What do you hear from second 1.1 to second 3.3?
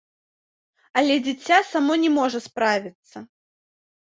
дзіця само не можа справіцца.